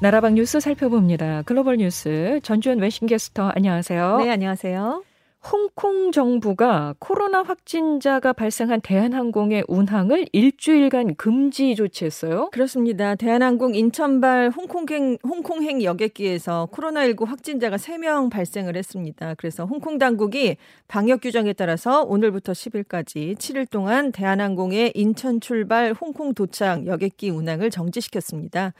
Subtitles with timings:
[0.00, 1.42] 나라방 뉴스 살펴봅니다.
[1.42, 4.18] 글로벌 뉴스 전주현 외신캐스터 안녕하세요.
[4.18, 5.04] 네, 안녕하세요.
[5.50, 12.50] 홍콩 정부가 코로나 확진자가 발생한 대한항공의 운항을 일주일간 금지 조치했어요.
[12.50, 13.16] 그렇습니다.
[13.16, 19.34] 대한항공 인천발 홍콩행, 홍콩행 여객기에서 코로나19 확진자가 3명 발생을 했습니다.
[19.34, 26.86] 그래서 홍콩 당국이 방역 규정에 따라서 오늘부터 10일까지 7일 동안 대한항공의 인천 출발 홍콩 도착
[26.86, 28.74] 여객기 운항을 정지시켰습니다.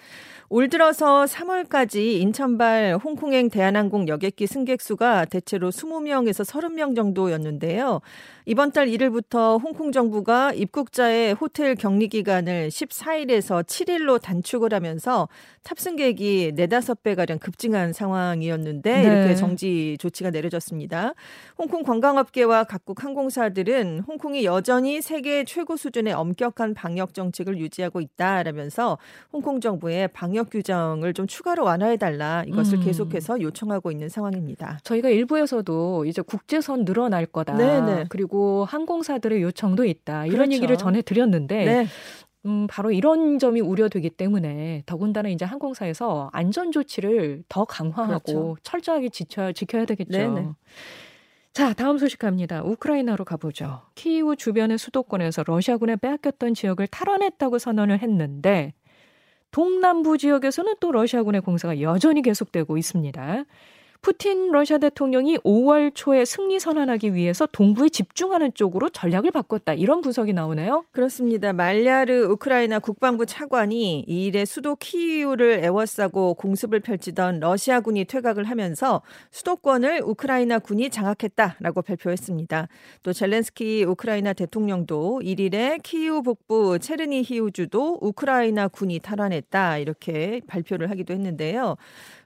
[0.49, 8.01] 올 들어서 3월까지 인천발 홍콩행 대한항공 여객기 승객 수가 대체로 20명에서 30명 정도였는데요.
[8.45, 15.29] 이번 달 1일부터 홍콩 정부가 입국자의 호텔 격리 기간을 14일에서 7일로 단축을 하면서
[15.63, 19.03] 탑승객이 4, 5배 가량 급증한 상황이었는데 네.
[19.03, 21.15] 이렇게 정지 조치가 내려졌습니다.
[21.57, 28.99] 홍콩 관광업계와 각국 항공사들은 홍콩이 여전히 세계 최고 수준의 엄격한 방역 정책을 유지하고 있다라면서
[29.33, 32.85] 홍콩 정부의 방역 규정을 좀 추가로 완화해 달라 이것을 음.
[32.85, 34.81] 계속해서 요청하고 있는 상황입니다.
[34.83, 37.57] 저희가 일부에서도 이제 국 제선 늘어날 거다.
[37.57, 38.07] 네네.
[38.09, 40.27] 그리고 그리고 항공사들의 요청도 있다.
[40.27, 40.53] 이런 그렇죠.
[40.55, 41.87] 얘기를 전해 드렸는데 네.
[42.47, 48.57] 음, 바로 이런 점이 우려되기 때문에 더군다나 이제 항공사에서 안전 조치를 더 강화하고 그렇죠.
[48.63, 50.17] 철저하게 지켜, 지켜야 되겠죠.
[50.17, 50.49] 네네.
[51.53, 52.63] 자, 다음 소식 갑니다.
[52.65, 53.83] 우크라이나로 가보죠.
[53.95, 58.73] 키이우 주변의 수도권에서 러시아군에 빼앗겼던 지역을 탈환했다고 선언을 했는데
[59.51, 63.45] 동남부 지역에서는 또 러시아군의 공세가 여전히 계속되고 있습니다.
[64.03, 69.75] 푸틴 러시아 대통령이 5월 초에 승리 선언하기 위해서 동부에 집중하는 쪽으로 전략을 바꿨다.
[69.75, 70.85] 이런 분석이 나오네요.
[70.91, 71.53] 그렇습니다.
[71.53, 80.03] 말야르 우크라이나 국방부 차관이 이 일에 수도 키이우를 에워싸고 공습을 펼치던 러시아군이 퇴각을 하면서 수도권을
[80.05, 82.67] 우크라이나 군이 장악했다라고 발표했습니다.
[83.05, 91.15] 또 젤렌스키 우크라이나 대통령도 1일에 키이우 북부 체르니 히우주도 우크라이나 군이 탈환했다 이렇게 발표를 하기도
[91.15, 91.77] 했는데요.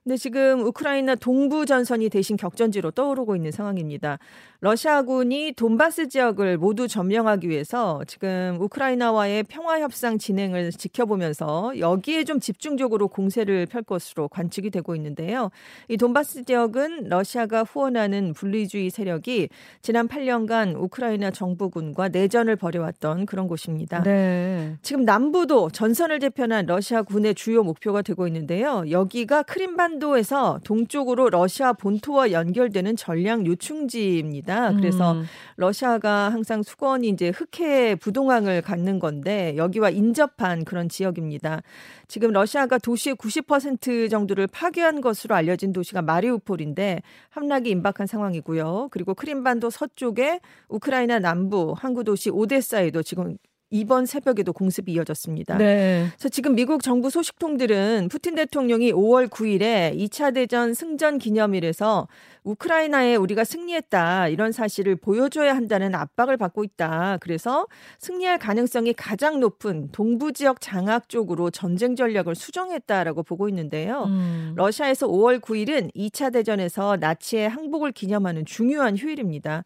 [0.07, 4.21] 근데 지금 우크라이나 동부 전선이 대신 격전지로 떠오르고 있는 상황입니다.
[4.67, 13.06] 러시아군이 돈바스 지역을 모두 점령하기 위해서 지금 우크라이나와의 평화 협상 진행을 지켜보면서 여기에 좀 집중적으로
[13.06, 15.50] 공세를 펼 것으로 관측이 되고 있는데요.
[15.88, 19.50] 이 돈바스 지역은 러시아가 후원하는 분리주의 세력이
[19.82, 24.03] 지난 8년간 우크라이나 정부군과 내전을 벌여왔던 그런 곳입니다.
[24.03, 24.76] 네.
[24.82, 28.82] 지금 남부도 전선을 재편한 러시아군의 주요 목표가 되고 있는데요.
[28.91, 34.56] 여기가 크림반 한반도에서 동쪽으로 러시아 본토와 연결되는 전략 요충지입니다.
[34.77, 35.25] 그래서 음.
[35.56, 41.62] 러시아가 항상 수건이 이제 흑해 부동항을 갖는 건데 여기와 인접한 그런 지역입니다.
[42.09, 48.89] 지금 러시아가 도시의 90% 정도를 파괴한 것으로 알려진 도시가 마리우폴인데 함락이 임박한 상황이고요.
[48.91, 53.37] 그리고 크림반도 서쪽에 우크라이나 남부 항구 도시 오데사에도 지금
[53.71, 55.59] 이번 새벽에도 공습이 이어졌습니다.
[55.59, 56.06] 네.
[56.12, 62.06] 그래서 지금 미국 정부 소식통들은 푸틴 대통령이 5월 9일에 2차 대전 승전 기념일에서
[62.47, 67.19] 우크라이나에 우리가 승리했다 이런 사실을 보여줘야 한다는 압박을 받고 있다.
[67.21, 67.67] 그래서
[67.99, 74.05] 승리할 가능성이 가장 높은 동부 지역 장악 쪽으로 전쟁 전략을 수정했다라고 보고 있는데요.
[74.05, 74.53] 음.
[74.56, 79.65] 러시아에서 5월 9일은 2차 대전에서 나치의 항복을 기념하는 중요한 휴일입니다.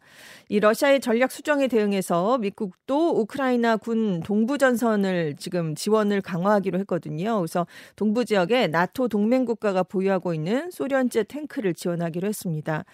[0.49, 7.37] 이 러시아의 전략 수정에 대응해서 미국도 우크라이나 군 동부 전선을 지금 지원을 강화하기로 했거든요.
[7.37, 12.70] 그래서 동부 지역에 나토 동맹 국가가 보유하고 있는 소련제 탱크를 지원하기로 했습니다.
[12.71, 12.85] 있습니다.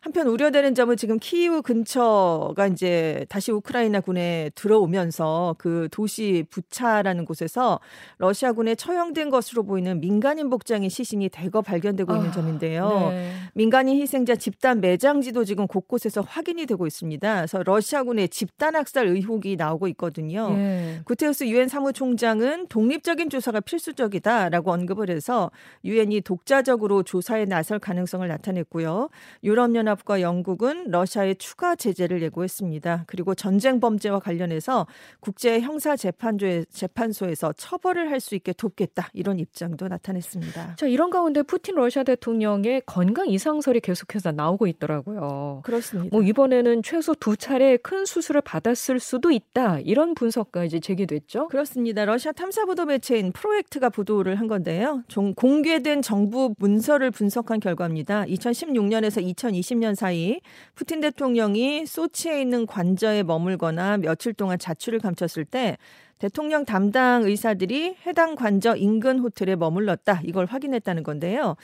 [0.00, 7.80] 한편 우려되는 점은 지금 키이우 근처가 이제 다시 우크라이나 군에 들어오면서 그 도시 부차라는 곳에서
[8.18, 13.08] 러시아군에 처형된 것으로 보이는 민간인 복장의 시신이 대거 발견되고 있는 아, 점인데요.
[13.10, 13.32] 네.
[13.54, 17.36] 민간인 희생자 집단 매장지도 지금 곳곳에서 확인이 되고 있습니다.
[17.36, 20.50] 그래서 러시아군의 집단 학살 의혹이 나오고 있거든요.
[20.50, 21.00] 네.
[21.04, 25.50] 구테우스 유엔 사무총장은 독립적인 조사가 필수적이다라고 언급을 해서
[25.84, 29.08] 유엔이 독자적으로 조사에 나설 가능성을 나타냈고요.
[29.44, 33.04] 유럽연합과 영국은 러시아에 추가 제재를 예고했습니다.
[33.06, 34.86] 그리고 전쟁 범죄와 관련해서
[35.20, 40.76] 국제 형사 재판소에서 처벌을 할 수 있게 돕겠다 이런 입장도 나타냈습니다.
[40.76, 45.60] 자 이런 가운데 푸틴 러시아 대통령의 건강 이상설이 계속해서 나오고 있더라고요.
[45.64, 46.16] 그렇습니다.
[46.16, 51.48] 뭐 이번에는 최소 두 차례 큰 수술을 받았을 수도 있다 이런 분석까지 제기됐죠.
[51.48, 52.04] 그렇습니다.
[52.04, 55.04] 러시아 탐사 보도 매체인 프로젝트가 보도를 한 건데요.
[55.36, 58.24] 공개된 정부 문서를 분석한 결과입니다.
[58.24, 60.40] 2016년에서 2020년 사이
[60.74, 65.76] 푸틴 대통령이 소치에 있는 관저에 머물거나 며칠 동안 자취를 감췄을 때
[66.18, 70.22] 대통령 담당 의사들이 해당 관저 인근 호텔에 머물렀다.
[70.24, 71.56] 이걸 확인했다는 건데요.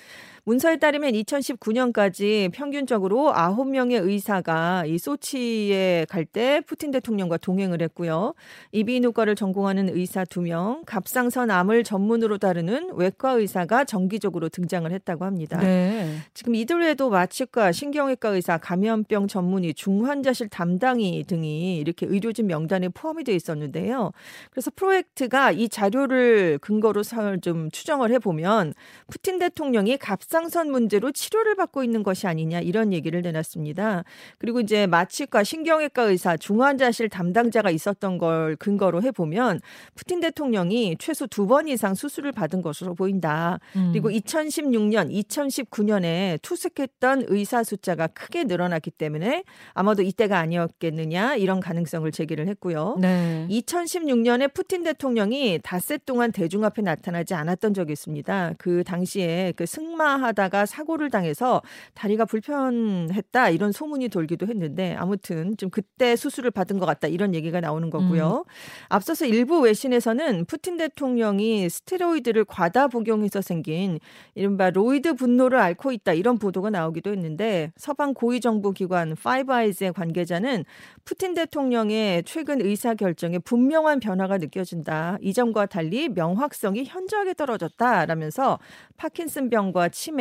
[0.45, 8.35] 문서에 따르면 2019년까지 평균적으로 9명의 의사가 이 소치에 갈 때 푸틴 대통령과 동행을 했고요.
[8.73, 15.59] 이비인후과를 전공하는 의사 2명, 갑상선 암을 전문으로 다루는 외과 의사가 정기적으로 등장을 했다고 합니다.
[15.59, 16.17] 네.
[16.33, 23.25] 지금 이들 외에도 마취과, 신경외과 의사, 감염병 전문의, 중환자실 담당의 등이 이렇게 의료진 명단에 포함이
[23.25, 24.13] 돼 있었는데요.
[24.51, 27.03] 그래서 프로젝트가 이 자료를 근거로
[27.43, 28.73] 좀 추정을 해보면
[29.09, 34.05] 푸틴 대통령이 갑 갑상선 문제로 치료를 받고 있는 것이 아니냐 이런 얘기를 내놨습니다.
[34.39, 39.61] 그리고 이제 마취과 신경외과 의사 중환자실 담당자가 있었던 걸 근거로 해보면
[39.95, 43.59] 푸틴 대통령이 최소 두 번 이상 수술을 받은 것으로 보인다.
[43.77, 43.91] 음.
[43.93, 49.43] 그리고 2016년, 2019년에 투숙했던 의사 숫자가 크게 늘어났기 때문에
[49.75, 52.97] 아마도 이때가 아니었겠느냐 이런 가능성을 제기를 했고요.
[53.01, 53.47] 네.
[53.51, 58.55] 2016년에 푸틴 대통령이 닷새 동안 대중 앞에 나타나지 않았던 적이 있습니다.
[58.57, 61.63] 그 당시에 그 승마 하다가 사고를 당해서
[61.95, 67.61] 다리가 불편했다 이런 소문이 돌기도 했는데 아무튼 좀 그때 수술을 받은 것 같다 이런 얘기가
[67.61, 68.45] 나오는 거고요.
[68.47, 68.53] 음.
[68.89, 73.99] 앞서서 일부 외신에서는 푸틴 대통령이 스테로이드를 과다 복용해서 생긴
[74.35, 79.93] 이른바 roid 분노를 앓고 있다 이런 보도가 나오기도 했는데 서방 고위 정부 기관 Five Eyes의
[79.93, 80.65] 관계자는
[81.05, 85.19] 푸틴 대통령의 최근 의사 결정에 분명한 변화가 느껴진다.
[85.21, 88.59] 이전과 달리 명확성이 현저하게 떨어졌다라면서
[88.97, 90.12] 파킨슨병과 치매,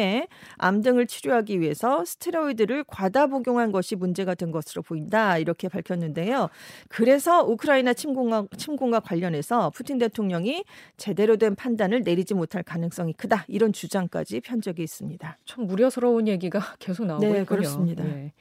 [0.57, 5.38] 암 등을 치료하기 위해서 스테로이드를 과다 복용한 것이 문제가 된 것으로 보인다.
[5.38, 6.49] 이렇게 밝혔는데요.
[6.89, 10.63] 그래서 우크라이나 침공과, 침공과 관련해서 푸틴 대통령이
[10.97, 13.45] 제대로 된 판단을 내리지 못할 가능성이 크다.
[13.47, 15.38] 이런 주장까지 편 적이 있습니다.
[15.45, 17.45] 참 우려스러운 얘기가 계속 나오고 네, 있군요.
[17.45, 18.03] 그렇습니다.
[18.03, 18.33] 네.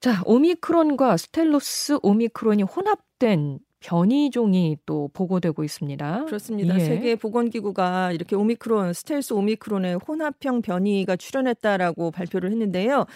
[0.00, 6.26] 자, 오미크론과 스텔스 오미크론이 혼합된 변이종이 또 보고되고 있습니다.
[6.26, 6.74] 그렇습니다.
[6.74, 6.80] 예.
[6.80, 13.06] 세계 보건기구가 이렇게 오미크론, 스텔스 오미크론의 혼합형 변이가 출현했다라고 발표를 했는데요.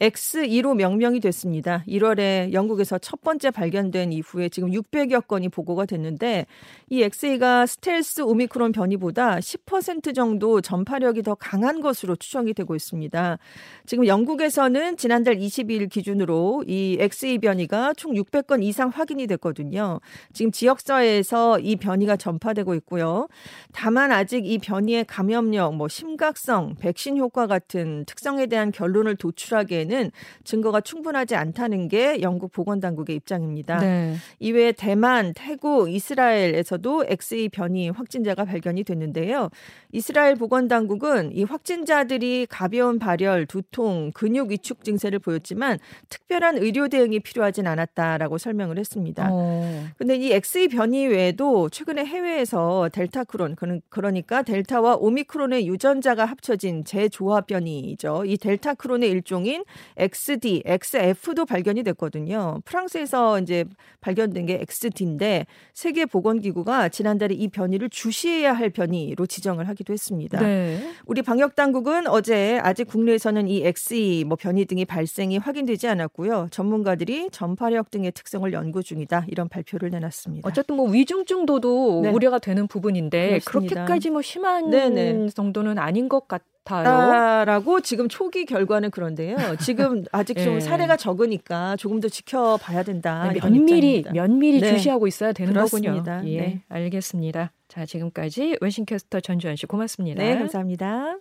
[0.00, 1.84] X2로 명명이 됐습니다.
[1.86, 6.46] 1월에 영국에서 첫 번째 발견된 이후에 지금 600여 건이 보고가 됐는데
[6.90, 13.38] 이 XA가 스텔스 오미크론 변이보다 10% 정도 전파력이 더 강한 것으로 추정이 되고 있습니다.
[13.86, 20.00] 지금 영국에서는 지난달 22일 기준으로 이 XA 변이가 총 600건 이상 확인이 됐거든요.
[20.32, 23.28] 지금 지역사회에서 이 변이가 전파되고 있고요.
[23.72, 30.10] 다만 아직 이 변이의 감염력, 뭐 심각성, 백신 효과 같은 특성에 대한 결론을 도출하기에 경우에는
[30.44, 33.78] 증거가 충분하지 않다는 게 영국 보건당국의 입장입니다.
[33.78, 34.16] 네.
[34.40, 39.50] 이외에 대만, 태국, 이스라엘에서도 XE 변이 확진자가 발견이 됐는데요.
[39.92, 45.78] 이스라엘 보건당국은 이 확진자들이 가벼운 발열, 두통, 근육 위축 증세를 보였지만
[46.08, 49.28] 특별한 의료 대응이 필요하진 않았다라고 설명을 했습니다.
[49.30, 49.84] 어.
[50.04, 53.56] 근데 이 XE 변이 외에도 최근에 해외에서 델타 크론,
[53.88, 58.24] 그러니까 델타와 오미크론의 유전자가 합쳐진 재조합 변이죠.
[58.26, 59.64] 이 델타 크론의 일종인
[59.96, 62.60] XD, XF도 발견이 됐거든요.
[62.66, 63.64] 프랑스에서 이제
[64.02, 70.38] 발견된 게 XD인데 세계 보건 기구가 지난달에 이 변이를 주시해야 할 변이로 지정을 하기도 했습니다.
[70.42, 70.86] 네.
[71.06, 76.48] 우리 방역 당국은 어제 아직 국내에서는 이 XE 뭐 변이 등이 발생이 확인되지 않았고요.
[76.50, 79.24] 전문가들이 전파력 등의 특성을 연구 중이다.
[79.28, 80.48] 이런 발표를 내놨습니다.
[80.48, 82.10] 어쨌든 뭐 위중증도도 네.
[82.10, 83.74] 우려가 되는 부분인데 그렇습니다.
[83.74, 85.28] 그렇게까지 뭐 심한 네네.
[85.30, 86.54] 정도는 아닌 것 같아요.
[86.64, 89.36] 같아요.라고 지금 초기 결과는 그런데요.
[89.60, 90.60] 지금 아직 좀 네.
[90.60, 93.30] 사례가 적으니까 조금 더 지켜봐야 된다.
[93.32, 94.70] 네, 면밀히 면밀히 네.
[94.70, 96.16] 주시하고 있어야 되는 그렇습니다.
[96.16, 96.32] 거군요.
[96.32, 96.62] 예, 네.
[96.68, 97.52] 알겠습니다.
[97.68, 100.22] 자, 지금까지 웨싱캐스터 전주현 씨 고맙습니다.
[100.22, 101.18] 네, 감사합니다.